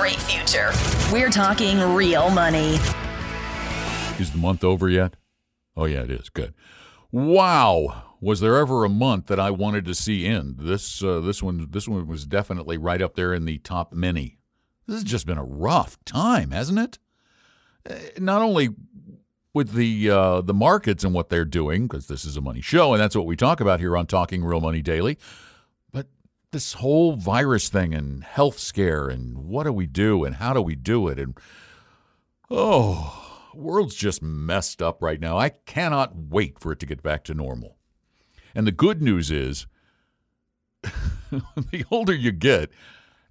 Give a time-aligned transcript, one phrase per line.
[0.00, 0.70] Great future.
[1.12, 2.76] We're talking real money.
[4.18, 5.16] Is the month over yet?
[5.76, 6.30] Oh, yeah, it is.
[6.30, 6.54] Good.
[7.12, 8.14] Wow.
[8.18, 10.56] Was there ever a month that I wanted to see end?
[10.58, 14.38] This uh, this one this one was definitely right up there in the top many.
[14.86, 16.98] This has just been a rough time, hasn't it?
[17.88, 18.70] Uh, Not only
[19.52, 22.94] with the uh, the markets and what they're doing, because this is a money show,
[22.94, 25.18] and that's what we talk about here on Talking Real Money Daily.
[26.52, 30.60] This whole virus thing and health scare and what do we do and how do
[30.60, 31.38] we do it and
[32.50, 35.38] oh, world's just messed up right now.
[35.38, 37.76] I cannot wait for it to get back to normal.
[38.54, 39.66] And the good news is,
[41.30, 42.70] the older you get,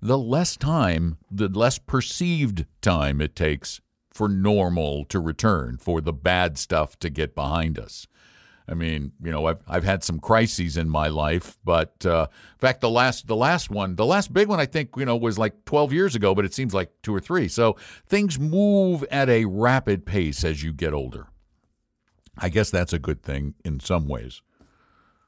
[0.01, 6.13] the less time, the less perceived time it takes for normal to return, for the
[6.13, 8.07] bad stuff to get behind us.
[8.69, 12.59] I mean, you know, I've I've had some crises in my life, but uh, in
[12.59, 15.39] fact, the last the last one, the last big one, I think you know was
[15.39, 17.47] like 12 years ago, but it seems like two or three.
[17.47, 21.27] So things move at a rapid pace as you get older.
[22.37, 24.41] I guess that's a good thing in some ways.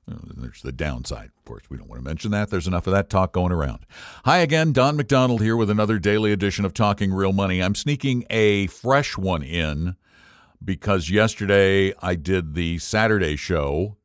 [0.10, 1.32] Uh, There's the downside.
[1.38, 2.50] Of course, we don't want to mention that.
[2.50, 3.86] There's enough of that talk going around.
[4.26, 7.62] Hi again, Don McDonald here with another daily edition of Talking Real Money.
[7.62, 9.96] I'm sneaking a fresh one in
[10.64, 13.98] because yesterday I did the Saturday show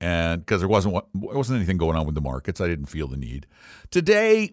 [0.00, 3.08] and because there wasn't there wasn't anything going on with the markets, I didn't feel
[3.08, 3.46] the need.
[3.90, 4.50] Today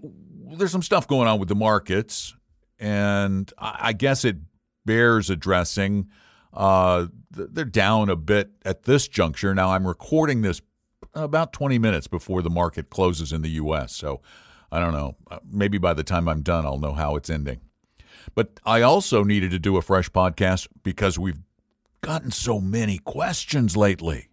[0.56, 2.36] there's some stuff going on with the markets
[2.80, 4.38] and I guess it
[4.86, 6.10] bears addressing.
[6.54, 9.54] Uh, they're down a bit at this juncture.
[9.54, 10.62] Now I'm recording this
[11.14, 13.96] about 20 minutes before the market closes in the U.S.
[13.96, 14.22] So
[14.72, 15.16] I don't know.
[15.30, 17.62] Uh, Maybe by the time I'm done, I'll know how it's ending.
[18.36, 21.40] But I also needed to do a fresh podcast because we've
[22.02, 24.30] gotten so many questions lately.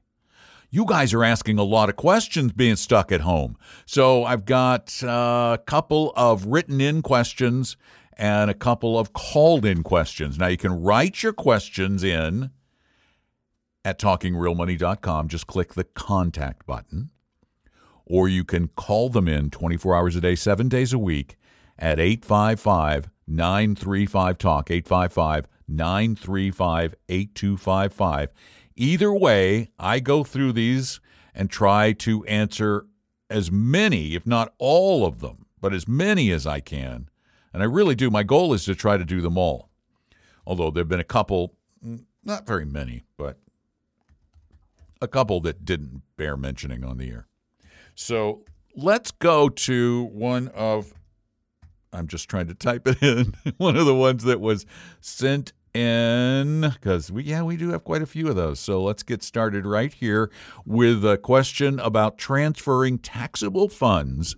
[0.71, 3.57] You guys are asking a lot of questions being stuck at home.
[3.87, 7.77] So I've got a couple of written in questions
[8.17, 10.39] and a couple of called in questions.
[10.39, 12.51] Now you can write your questions in
[13.85, 15.29] at talkingrealmoney.com.
[15.29, 17.11] Just click the contact button.
[18.07, 21.37] Or you can call them in 24 hours a day, seven days a week
[21.79, 28.33] at 855 935 Talk, 855 935 8255.
[28.77, 31.01] Either way, I go through these
[31.35, 32.87] and try to answer
[33.31, 37.09] as many, if not all of them, but as many as I can.
[37.53, 38.11] And I really do.
[38.11, 39.71] My goal is to try to do them all.
[40.47, 41.55] Although there have been a couple,
[41.85, 43.39] mm, not very many, but
[45.01, 47.27] a couple that didn't bear mentioning on the air.
[47.95, 48.45] So
[48.77, 50.93] let's go to one of,
[51.95, 54.67] I'm just trying to type it in, one of the ones that was
[55.01, 58.61] sent in, because we, yeah, we do have quite a few of those.
[58.61, 60.31] So let's get started right here
[60.67, 64.37] with a question about transferring taxable funds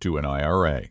[0.00, 0.88] to an IRA.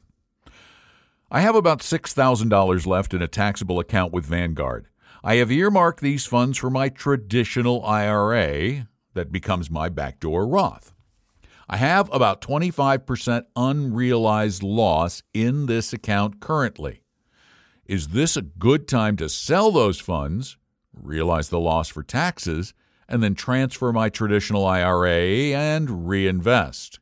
[1.30, 4.88] I have about $6,000 left in a taxable account with Vanguard.
[5.24, 10.93] I have earmarked these funds for my traditional IRA that becomes my backdoor Roth.
[11.70, 17.04] I have about 25% unrealized loss in this account currently.
[17.86, 20.58] Is this a good time to sell those funds,
[20.94, 22.74] realize the loss for taxes,
[23.08, 27.00] and then transfer my traditional IRA and reinvest?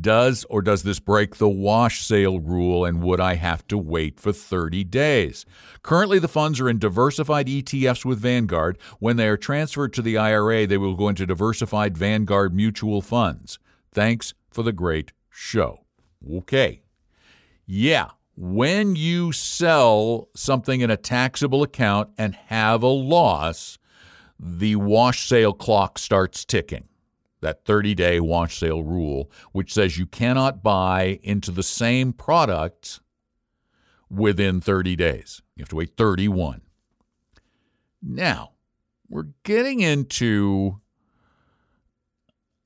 [0.00, 4.20] Does or does this break the wash sale rule and would I have to wait
[4.20, 5.46] for 30 days?
[5.82, 8.78] Currently, the funds are in diversified ETFs with Vanguard.
[8.98, 13.58] When they are transferred to the IRA, they will go into diversified Vanguard mutual funds.
[13.90, 15.84] Thanks for the great show.
[16.30, 16.82] Okay.
[17.66, 23.78] Yeah, when you sell something in a taxable account and have a loss,
[24.38, 26.87] the wash sale clock starts ticking
[27.40, 33.00] that 30 day wash sale rule, which says you cannot buy into the same product
[34.10, 35.42] within 30 days.
[35.56, 36.62] You have to wait 31.
[38.02, 38.52] Now,
[39.08, 40.80] we're getting into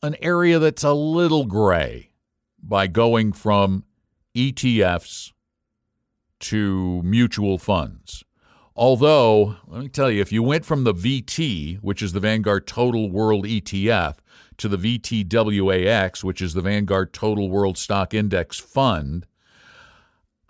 [0.03, 2.11] an area that's a little gray
[2.63, 3.85] by going from
[4.35, 5.33] ETFs
[6.41, 8.25] to mutual funds.
[8.75, 12.67] Although, let me tell you, if you went from the VT, which is the Vanguard
[12.67, 14.17] Total World ETF,
[14.59, 19.27] to the VTWAX, which is the Vanguard Total World Stock Index Fund,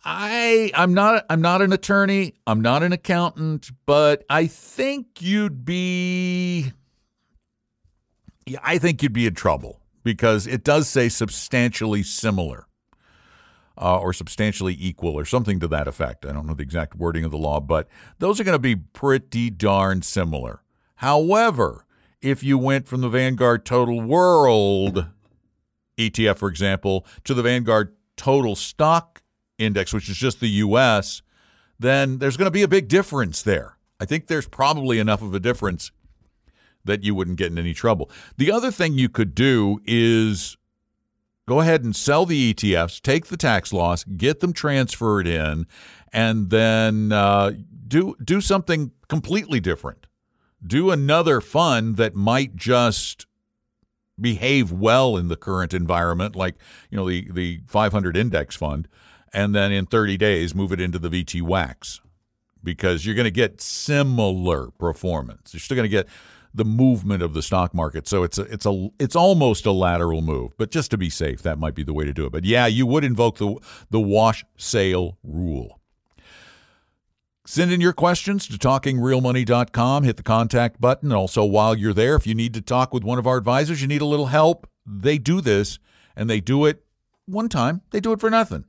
[0.05, 5.65] I I'm not I'm not an attorney, I'm not an accountant, but I think you'd
[5.65, 6.73] be
[8.47, 12.67] yeah, I think you'd be in trouble because it does say substantially similar.
[13.81, 16.27] Uh, or substantially equal, or something to that effect.
[16.27, 17.89] I don't know the exact wording of the law, but
[18.19, 20.63] those are going to be pretty darn similar.
[20.97, 21.87] However,
[22.21, 25.07] if you went from the Vanguard Total World
[25.99, 29.23] ETF, for example, to the Vanguard Total Stock
[29.59, 31.23] index, which is just the U.S.,
[31.79, 33.77] then there's going to be a big difference there.
[33.99, 35.91] I think there's probably enough of a difference
[36.85, 38.11] that you wouldn't get in any trouble.
[38.37, 40.57] The other thing you could do is
[41.49, 45.67] go ahead and sell the ETFs, take the tax loss, get them transferred in,
[46.13, 47.53] and then uh,
[47.89, 50.07] do do something completely different.
[50.65, 53.27] Do another fund that might just
[54.21, 56.55] behave well in the current environment, like
[56.91, 58.89] you know the the 500 index fund,
[59.33, 62.01] and then in 30 days move it into the VTWAX
[62.63, 65.53] because you're going to get similar performance.
[65.53, 66.07] You're still going to get
[66.55, 68.07] the movement of the stock market.
[68.07, 71.43] So it's a, it's a it's almost a lateral move, but just to be safe,
[71.43, 72.33] that might be the way to do it.
[72.33, 73.57] But yeah, you would invoke the
[73.91, 75.81] the wash sale rule.
[77.45, 80.05] Send in your questions to talkingrealmoney.com.
[80.05, 81.11] Hit the contact button.
[81.11, 83.83] And Also, while you're there, if you need to talk with one of our advisors,
[83.83, 85.81] you need a little help, they do this
[86.15, 86.85] and they do it
[87.27, 87.83] one time.
[87.91, 88.65] They do it for nothing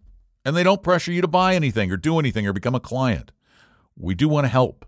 [0.45, 3.31] and they don't pressure you to buy anything or do anything or become a client.
[3.97, 4.85] We do want to help.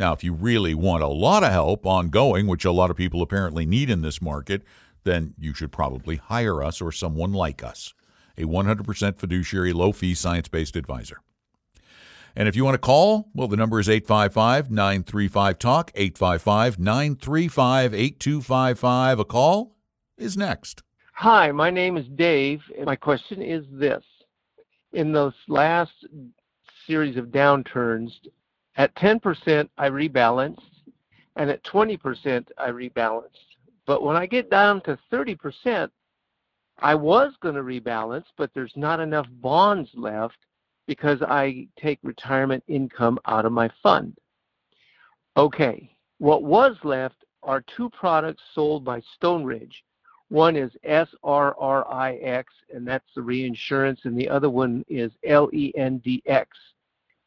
[0.00, 3.20] Now, if you really want a lot of help ongoing, which a lot of people
[3.20, 4.62] apparently need in this market,
[5.04, 7.92] then you should probably hire us or someone like us,
[8.38, 11.18] a 100% fiduciary, low fee, science based advisor.
[12.34, 17.92] And if you want to call, well, the number is 855 935 TALK, 855 935
[17.92, 19.18] 8255.
[19.18, 19.76] A call
[20.16, 20.82] is next.
[21.12, 24.02] Hi, my name is Dave, and my question is this
[24.94, 25.92] in those last
[26.86, 28.12] series of downturns,
[28.76, 30.58] at 10% I rebalanced,
[31.36, 33.56] and at 20% I rebalanced.
[33.86, 35.90] But when I get down to 30%,
[36.78, 40.38] I was going to rebalance, but there's not enough bonds left
[40.86, 44.16] because I take retirement income out of my fund.
[45.36, 49.84] Okay, what was left are two products sold by Stone Ridge
[50.30, 56.46] one is SRRIX, and that's the reinsurance, and the other one is LENDX,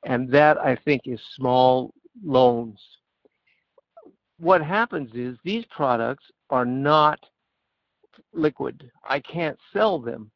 [0.05, 2.79] and that I think is small loans.
[4.39, 7.19] What happens is these products are not
[8.33, 8.91] liquid.
[9.07, 10.31] I can't sell them.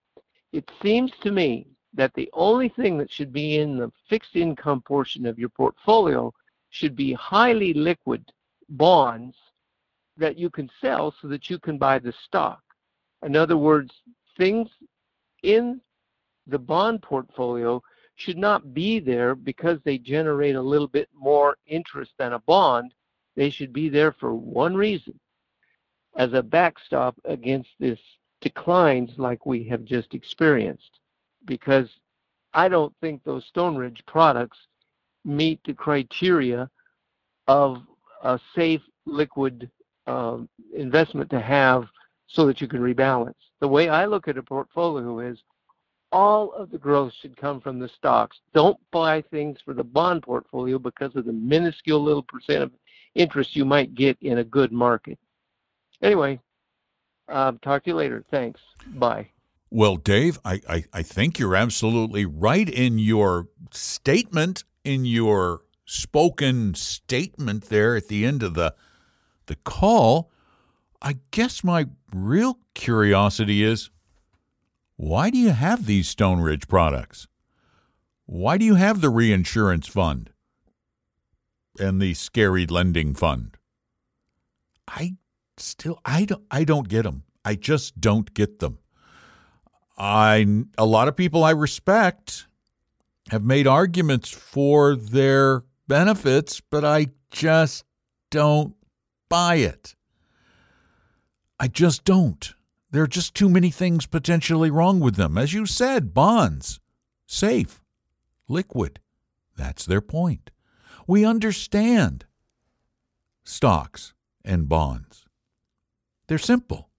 [0.53, 4.81] It seems to me that the only thing that should be in the fixed income
[4.81, 6.33] portion of your portfolio
[6.69, 8.23] should be highly liquid
[8.69, 9.35] bonds
[10.17, 12.61] that you can sell so that you can buy the stock.
[13.23, 13.91] In other words,
[14.37, 14.69] things
[15.43, 15.81] in
[16.45, 17.81] the bond portfolio
[18.17, 22.93] should not be there because they generate a little bit more interest than a bond.
[23.35, 25.19] They should be there for one reason
[26.17, 27.99] as a backstop against this
[28.41, 30.99] declines like we have just experienced.
[31.45, 31.89] Because
[32.53, 34.57] I don't think those Stone Ridge products
[35.23, 36.69] meet the criteria
[37.47, 37.83] of
[38.23, 39.69] a safe liquid
[40.07, 40.39] uh,
[40.75, 41.85] investment to have
[42.25, 43.35] so that you can rebalance.
[43.59, 45.37] The way I look at a portfolio is
[46.11, 48.37] all of the growth should come from the stocks.
[48.53, 52.71] Don't buy things for the bond portfolio because of the minuscule little percent of
[53.15, 55.19] interest you might get in a good market.
[56.01, 56.39] Anyway,
[57.29, 58.23] um, talk to you later.
[58.31, 58.61] Thanks.
[58.87, 59.29] Bye.
[59.69, 66.73] Well, Dave, I, I, I think you're absolutely right in your statement, in your spoken
[66.73, 68.73] statement there at the end of the
[69.47, 70.29] the call.
[71.01, 73.89] I guess my real curiosity is
[74.97, 77.27] why do you have these Stone Ridge products?
[78.25, 80.31] Why do you have the reinsurance fund
[81.79, 83.57] and the scary lending fund?
[84.87, 85.15] I
[85.57, 87.23] still I don't I don't get them.
[87.45, 88.79] I just don't get them.
[89.97, 92.47] I a lot of people I respect
[93.29, 97.85] have made arguments for their benefits, but I just
[98.31, 98.75] don't
[99.29, 99.95] buy it.
[101.59, 102.53] I just don't.
[102.91, 105.37] There are just too many things potentially wrong with them.
[105.37, 106.79] As you said, bonds,
[107.25, 107.81] safe,
[108.47, 108.99] liquid.
[109.55, 110.51] That's their point.
[111.05, 112.25] We understand
[113.43, 114.13] stocks
[114.45, 115.25] and bonds.
[116.27, 116.89] They're simple.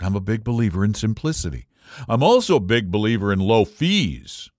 [0.00, 1.66] I'm a big believer in simplicity.
[2.08, 4.50] I'm also a big believer in low fees.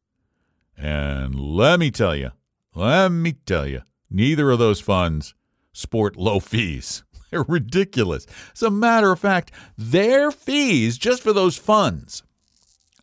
[0.77, 2.31] And let me tell you,
[2.73, 5.33] Let me tell you, neither of those funds
[5.73, 7.03] sport low fees.
[7.31, 8.27] They're ridiculous.
[8.53, 12.23] As a matter of fact, their fees just for those funds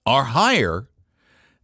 [0.07, 0.89] are higher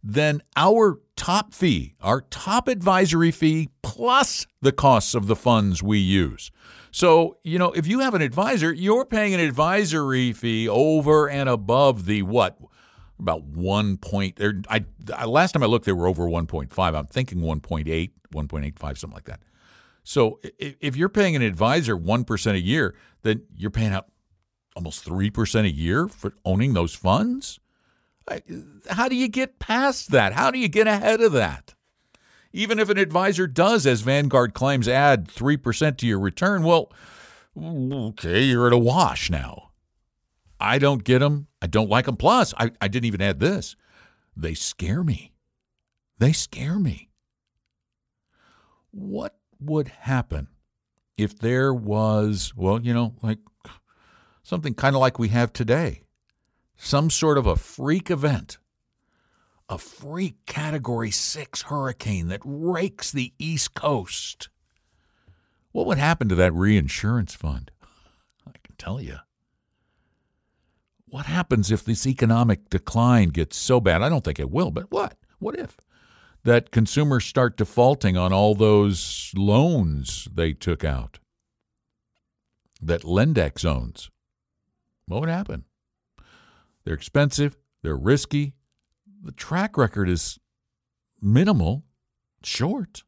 [0.03, 5.97] than our top fee, our top advisory fee, plus the costs of the funds we
[5.97, 6.51] use.
[6.91, 11.49] So, you know, if you have an advisor, you're paying an advisory fee over and
[11.49, 12.57] above the what?
[13.19, 14.39] About one point.
[14.41, 14.85] Or I,
[15.25, 16.95] last time I looked, they were over 1.5.
[16.95, 19.41] I'm thinking 1.8, 1.85, something like that.
[20.05, 24.05] So if you're paying an advisor 1% a year, then you're paying out
[24.75, 27.59] almost 3% a year for owning those funds?
[28.89, 30.33] How do you get past that?
[30.33, 31.73] How do you get ahead of that?
[32.53, 36.91] Even if an advisor does, as Vanguard claims, add 3% to your return, well,
[37.57, 39.71] okay, you're at a wash now.
[40.59, 41.47] I don't get them.
[41.61, 42.15] I don't like them.
[42.15, 43.75] Plus, I, I didn't even add this.
[44.37, 45.33] They scare me.
[46.17, 47.09] They scare me.
[48.91, 50.47] What would happen
[51.17, 53.39] if there was, well, you know, like
[54.43, 56.01] something kind of like we have today?
[56.77, 58.57] Some sort of a freak event
[59.67, 64.49] a freak Category 6 hurricane that rakes the East Coast.
[65.71, 67.71] What would happen to that reinsurance fund?
[68.47, 69.17] I can tell you.
[71.07, 74.01] What happens if this economic decline gets so bad?
[74.01, 75.15] I don't think it will, but what?
[75.39, 75.77] What if?
[76.45, 81.19] That consumers start defaulting on all those loans they took out
[82.79, 84.11] that LENDX owns.
[85.07, 85.65] What would happen?
[86.83, 88.53] They're expensive, they're risky,
[89.23, 90.39] the track record is
[91.19, 91.83] minimal,
[92.43, 93.03] short.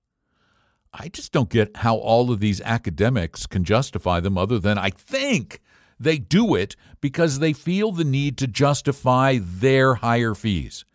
[0.91, 4.89] I just don't get how all of these academics can justify them other than I
[4.89, 5.62] think
[6.00, 10.86] they do it because they feel the need to justify their higher fees.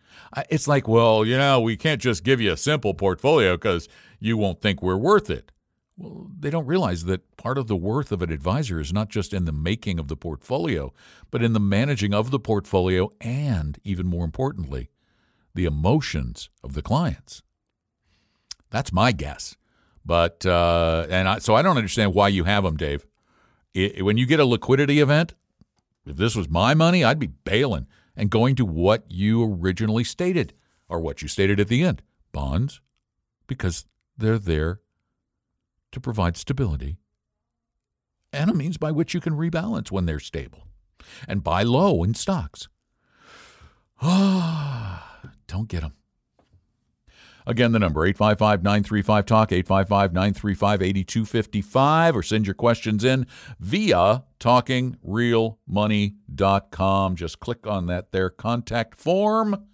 [0.49, 3.87] It's like, well, you know, we can't just give you a simple portfolio because
[4.19, 5.51] you won't think we're worth it.
[5.95, 9.33] Well, they don't realize that part of the worth of an advisor is not just
[9.33, 10.91] in the making of the portfolio,
[11.29, 14.89] but in the managing of the portfolio and, even more importantly,
[15.53, 17.43] the emotions of the clients.
[18.71, 19.55] That's my guess.
[20.03, 23.05] But uh, and I, so I don't understand why you have them, Dave.
[23.73, 25.35] It, when you get a liquidity event,
[26.05, 30.53] if this was my money, I'd be bailing and going to what you originally stated
[30.89, 32.01] or what you stated at the end
[32.31, 32.81] bonds,
[33.47, 33.85] because
[34.17, 34.79] they're there
[35.91, 36.97] to provide stability
[38.31, 40.67] and a means by which you can rebalance when they're stable
[41.27, 42.67] and buy low in stocks.
[44.01, 45.09] Ah.
[45.47, 45.93] Don't get them.
[47.45, 53.27] Again, the number 855 935 Talk, 855 935 8255, or send your questions in
[53.59, 57.15] via talkingrealmoney.com.
[57.15, 59.67] Just click on that there contact form.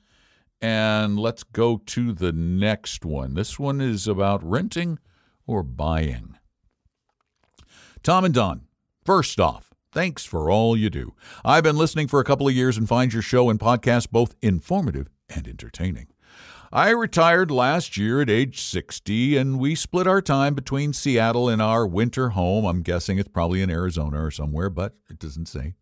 [0.61, 3.33] And let's go to the next one.
[3.33, 4.99] This one is about renting
[5.47, 6.35] or buying.
[8.03, 8.63] Tom and Don,
[9.05, 11.13] first off, thanks for all you do.
[11.45, 14.35] I've been listening for a couple of years and find your show and podcast both
[14.41, 16.07] informative and entertaining.
[16.71, 21.61] I retired last year at age 60, and we split our time between Seattle and
[21.61, 22.65] our winter home.
[22.65, 25.73] I'm guessing it's probably in Arizona or somewhere, but it doesn't say.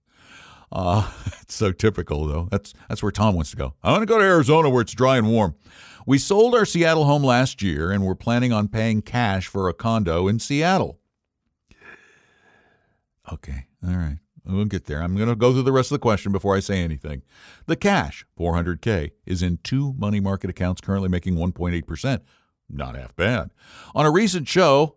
[0.72, 2.48] Uh, it's so typical, though.
[2.52, 3.74] That's, that's where Tom wants to go.
[3.84, 5.56] I want to go to Arizona where it's dry and warm.
[6.06, 9.74] We sold our Seattle home last year, and we're planning on paying cash for a
[9.74, 11.00] condo in Seattle.
[13.32, 14.20] Okay, all right.
[14.48, 15.02] We'll get there.
[15.02, 17.22] I'm going to go through the rest of the question before I say anything.
[17.66, 22.22] The cash, 400K, is in two money market accounts currently making 1.8%.
[22.70, 23.52] Not half bad.
[23.94, 24.96] On a recent show,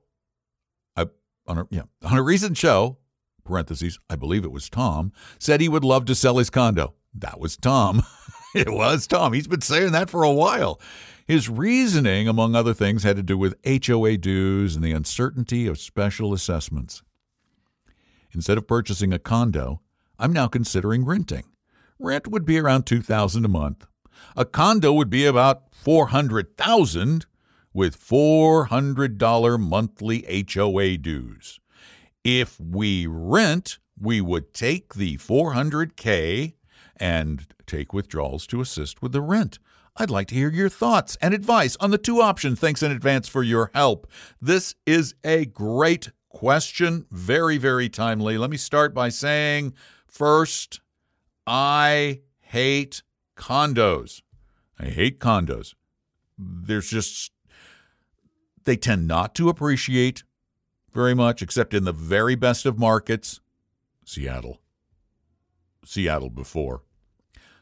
[0.96, 1.06] I,
[1.46, 2.98] on a, yeah, on a recent show,
[3.44, 6.94] parentheses, I believe it was Tom, said he would love to sell his condo.
[7.14, 8.02] That was Tom.
[8.54, 9.32] it was Tom.
[9.32, 10.80] He's been saying that for a while.
[11.26, 15.78] His reasoning, among other things, had to do with HOA dues and the uncertainty of
[15.78, 17.02] special assessments.
[18.32, 19.80] Instead of purchasing a condo,
[20.18, 21.44] I'm now considering renting.
[21.98, 23.86] Rent would be around 2000 a month.
[24.36, 27.26] A condo would be about 400,000
[27.72, 31.60] with $400 monthly HOA dues.
[32.24, 36.54] If we rent, we would take the 400k
[36.96, 39.58] and take withdrawals to assist with the rent.
[39.96, 42.58] I'd like to hear your thoughts and advice on the two options.
[42.58, 44.10] Thanks in advance for your help.
[44.40, 47.06] This is a great question.
[47.10, 48.38] Very, very timely.
[48.38, 49.74] Let me start by saying
[50.06, 50.80] first,
[51.46, 53.02] I hate
[53.36, 54.22] condos.
[54.78, 55.74] I hate condos.
[56.38, 57.32] There's just,
[58.64, 60.24] they tend not to appreciate
[60.92, 63.40] very much, except in the very best of markets
[64.04, 64.60] Seattle.
[65.84, 66.82] Seattle before.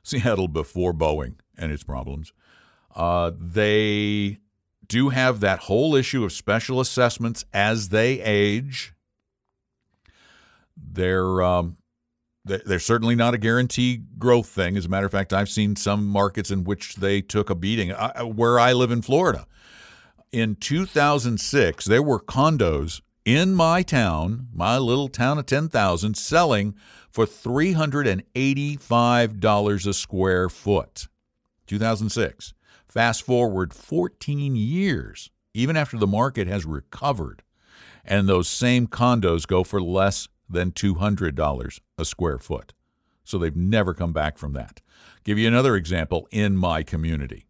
[0.02, 2.32] Seattle before Boeing and its problems.
[2.94, 4.38] Uh, they
[4.88, 8.94] do have that whole issue of special assessments as they age.
[10.76, 11.76] They're um,
[12.44, 14.76] they're certainly not a guarantee growth thing.
[14.76, 17.92] As a matter of fact, I've seen some markets in which they took a beating.
[17.92, 19.46] I, where I live in Florida,
[20.32, 26.74] in 2006, there were condos in my town, my little town of 10,000, selling
[27.10, 31.08] for $385 a square foot.
[31.66, 32.54] 2006.
[32.88, 37.42] Fast forward 14 years, even after the market has recovered,
[38.04, 42.72] and those same condos go for less than $200 a square foot.
[43.24, 44.80] So they've never come back from that.
[45.22, 47.44] Give you another example in my community.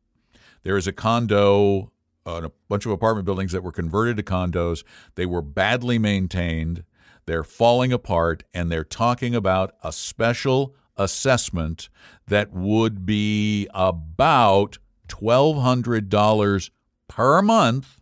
[0.65, 1.93] There is a condo,
[2.27, 4.83] a bunch of apartment buildings that were converted to condos.
[5.15, 6.83] They were badly maintained.
[7.27, 11.89] They're falling apart, and they're talking about a special assessment
[12.27, 16.71] that would be about $1,200
[17.09, 18.01] per month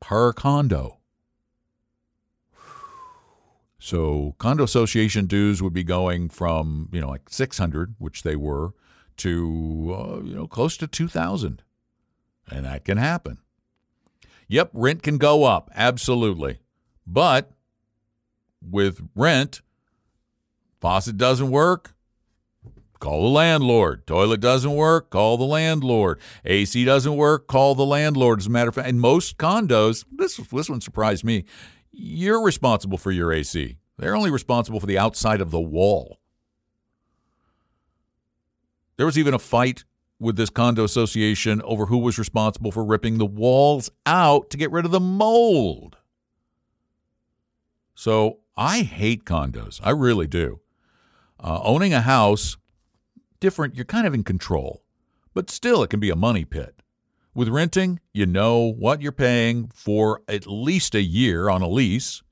[0.00, 0.98] per condo.
[3.78, 8.72] So condo association dues would be going from, you know, like 600, which they were,
[9.18, 11.62] to, uh, you know, close to 2,000.
[12.50, 13.38] And that can happen.
[14.48, 16.60] Yep, rent can go up, absolutely.
[17.06, 17.52] But
[18.62, 19.60] with rent,
[20.80, 21.94] faucet doesn't work,
[23.00, 24.06] call the landlord.
[24.06, 26.18] Toilet doesn't work, call the landlord.
[26.44, 28.40] AC doesn't work, call the landlord.
[28.40, 31.44] As a matter of fact, in most condos, this this one surprised me.
[31.90, 33.76] You're responsible for your AC.
[33.98, 36.18] They're only responsible for the outside of the wall.
[38.96, 39.84] There was even a fight
[40.20, 44.70] with this condo association over who was responsible for ripping the walls out to get
[44.70, 45.96] rid of the mold.
[47.94, 49.80] So I hate condos.
[49.82, 50.60] I really do.
[51.40, 52.56] Uh, owning a house,
[53.40, 54.82] different, you're kind of in control,
[55.32, 56.80] but still it can be a money pit.
[57.34, 62.22] With renting, you know what you're paying for at least a year on a lease,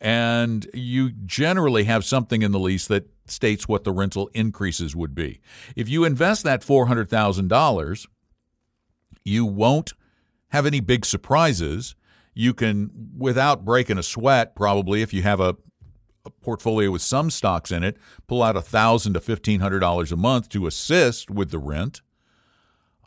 [0.00, 5.14] and you generally have something in the lease that states what the rental increases would
[5.14, 5.40] be.
[5.74, 8.06] If you invest that $400,000,
[9.24, 9.92] you won't
[10.50, 11.96] have any big surprises.
[12.32, 15.56] You can, without breaking a sweat, probably, if you have a,
[16.30, 21.30] portfolio with some stocks in it, pull out 1,000 to $1,500 a month to assist
[21.30, 22.00] with the rent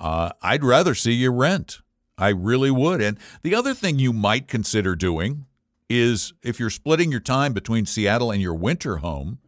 [0.01, 1.79] uh, I'd rather see you rent.
[2.17, 3.01] I really would.
[3.01, 5.45] And the other thing you might consider doing
[5.89, 9.39] is if you're splitting your time between Seattle and your winter home,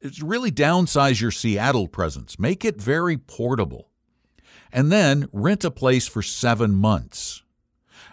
[0.00, 2.38] is really downsize your Seattle presence.
[2.38, 3.90] Make it very portable.
[4.72, 7.42] And then rent a place for seven months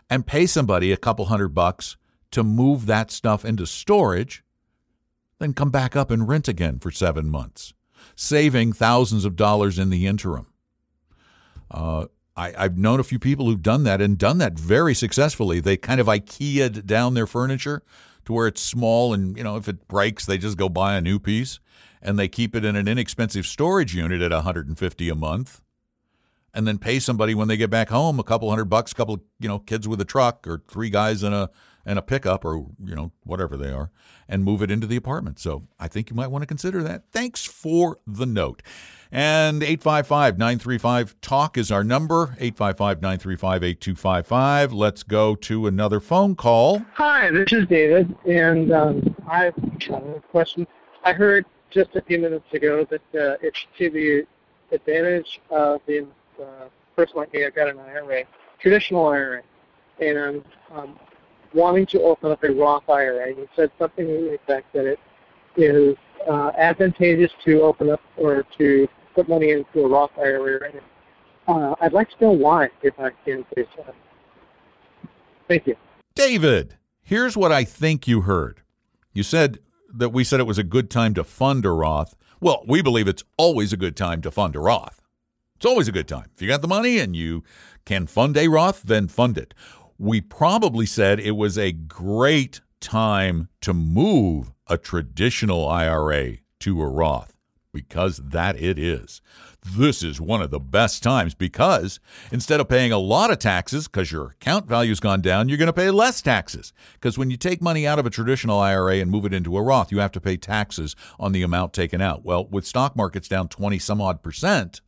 [0.09, 1.95] and pay somebody a couple hundred bucks
[2.31, 4.43] to move that stuff into storage,
[5.39, 7.73] then come back up and rent again for seven months,
[8.15, 10.47] saving thousands of dollars in the interim.
[11.69, 15.59] Uh, I, have known a few people who've done that and done that very successfully.
[15.59, 17.83] They kind of IKEA'd down their furniture
[18.25, 21.01] to where it's small, and you know if it breaks, they just go buy a
[21.01, 21.59] new piece,
[22.01, 25.61] and they keep it in an inexpensive storage unit at 150 a month,
[26.53, 29.23] and then pay somebody when they get back home a couple hundred bucks, a couple
[29.39, 31.49] you know kids with a truck or three guys in a
[31.85, 33.91] and a pickup or you know whatever they are,
[34.27, 35.39] and move it into the apartment.
[35.39, 37.03] So I think you might want to consider that.
[37.11, 38.61] Thanks for the note.
[39.11, 44.73] And 855 935 TALK is our number 855 935 8255.
[44.73, 46.85] Let's go to another phone call.
[46.93, 50.65] Hi, this is David, and um, I have a question.
[51.03, 54.27] I heard just a few minutes ago that uh, it's to the
[54.73, 56.07] advantage of the
[56.41, 58.23] uh, person like me, I've got an IRA,
[58.59, 59.41] traditional IRA,
[59.99, 60.99] and um,
[61.53, 63.29] wanting to open up a Roth IRA.
[63.29, 64.99] You said something to the effect that it
[65.57, 65.95] is
[66.29, 70.71] uh, advantageous to open up or to put money into a Roth IRA.
[71.47, 73.67] Uh, I'd like to know why, if I can, please.
[75.47, 75.75] Thank you.
[76.15, 78.61] David, here's what I think you heard.
[79.13, 79.59] You said
[79.93, 82.15] that we said it was a good time to fund a Roth.
[82.39, 85.01] Well, we believe it's always a good time to fund a Roth.
[85.57, 86.29] It's always a good time.
[86.33, 87.43] If you got the money and you
[87.85, 89.53] can fund a Roth, then fund it.
[90.01, 96.87] We probably said it was a great time to move a traditional IRA to a
[96.87, 97.37] Roth
[97.71, 99.21] because that it is.
[99.63, 101.99] This is one of the best times because
[102.31, 105.67] instead of paying a lot of taxes because your account value's gone down, you're going
[105.67, 106.73] to pay less taxes.
[106.93, 109.61] Because when you take money out of a traditional IRA and move it into a
[109.61, 112.25] Roth, you have to pay taxes on the amount taken out.
[112.25, 114.81] Well, with stock markets down 20 some odd percent,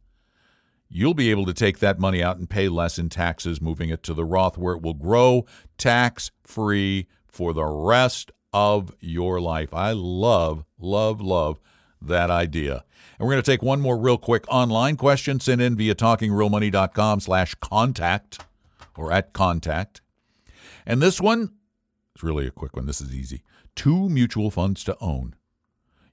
[0.89, 4.03] you'll be able to take that money out and pay less in taxes moving it
[4.03, 5.45] to the Roth where it will grow
[5.77, 9.73] tax free for the rest of your life.
[9.73, 11.59] I love, love, love
[12.01, 12.83] that idea.
[13.17, 17.19] And we're going to take one more real quick online question sent in via talkingrealmoney.com
[17.19, 18.39] slash contact.
[18.95, 20.01] or at contact.
[20.85, 21.53] And this one
[22.15, 22.85] is really a quick one.
[22.85, 23.41] This is easy.
[23.75, 25.35] Two mutual funds to own.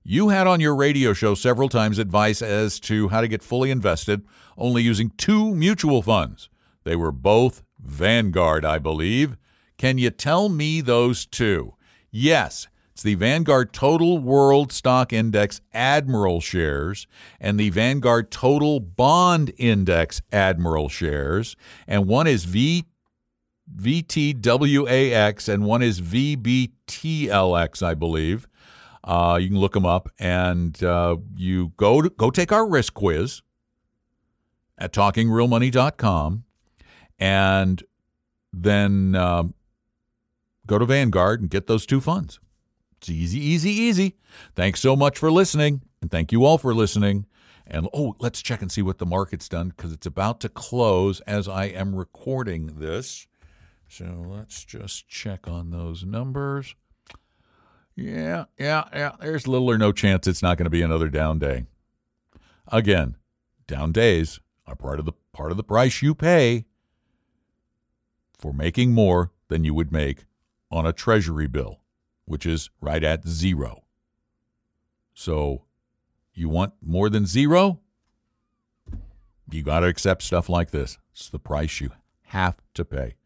[0.03, 3.71] You had on your radio show several times advice as to how to get fully
[3.71, 4.23] invested
[4.57, 6.49] only using two mutual funds.
[6.85, 9.37] They were both Vanguard, I believe.
[9.77, 11.75] Can you tell me those two?
[12.11, 17.07] Yes, it's the Vanguard Total World Stock Index Admiral shares
[17.39, 21.57] and the Vanguard Total Bond Index Admiral shares.
[21.87, 22.85] And one is V
[23.75, 28.49] VTWAX and one is VBTLX, I believe.
[29.11, 32.95] Uh, you can look them up and uh, you go to, go take our risk
[32.95, 33.43] quiz
[34.79, 36.45] at talkingrealmoney.com
[37.19, 37.83] and
[38.53, 39.55] then um,
[40.65, 42.39] go to Vanguard and get those two funds.
[42.99, 44.17] It's easy, easy, easy.
[44.55, 47.27] Thanks so much for listening, and thank you all for listening.
[47.67, 51.19] And oh, let's check and see what the market's done because it's about to close
[51.23, 53.27] as I am recording this.
[53.89, 56.77] So let's just check on those numbers.
[57.97, 59.13] Yeah, yeah, yeah.
[59.21, 61.65] There's little or no chance it's not going to be another down day.
[62.69, 63.17] Again,
[63.67, 66.65] down days are part of the part of the price you pay
[68.39, 70.25] for making more than you would make
[70.71, 71.81] on a treasury bill
[72.31, 73.83] which is right at zero.
[75.15, 75.65] So
[76.33, 77.81] you want more than zero?
[79.51, 80.97] You got to accept stuff like this.
[81.13, 81.91] It's the price you
[82.27, 83.17] have to pay.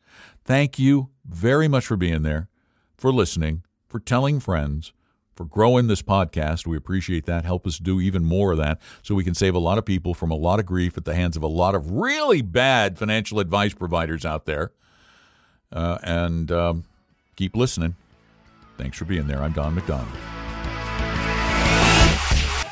[0.42, 2.48] Thank you very much for being there,
[2.96, 3.62] for listening,
[3.94, 4.92] for telling friends,
[5.37, 6.66] for growing this podcast.
[6.66, 7.44] We appreciate that.
[7.44, 10.14] Help us do even more of that so we can save a lot of people
[10.14, 13.38] from a lot of grief at the hands of a lot of really bad financial
[13.38, 14.72] advice providers out there.
[15.70, 16.83] Uh, and um,
[17.37, 17.94] keep listening.
[18.78, 19.40] Thanks for being there.
[19.40, 20.09] I'm Don McDonald.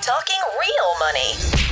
[0.03, 1.72] Talking real money.